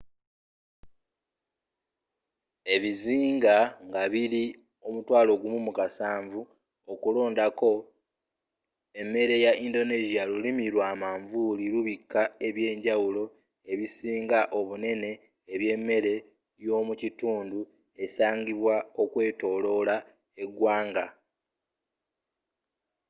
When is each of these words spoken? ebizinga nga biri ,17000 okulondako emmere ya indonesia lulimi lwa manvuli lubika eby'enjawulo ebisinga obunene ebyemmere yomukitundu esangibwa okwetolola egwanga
ebizinga 2.73 3.55
nga 3.87 4.03
biri 4.13 4.45
,17000 4.87 6.41
okulondako 6.93 7.71
emmere 9.01 9.35
ya 9.45 9.51
indonesia 9.67 10.21
lulimi 10.29 10.65
lwa 10.73 10.89
manvuli 11.01 11.65
lubika 11.73 12.21
eby'enjawulo 12.47 13.23
ebisinga 13.71 14.39
obunene 14.59 15.11
ebyemmere 15.53 16.15
yomukitundu 16.65 17.59
esangibwa 18.03 18.75
okwetolola 19.03 19.95
egwanga 20.43 21.05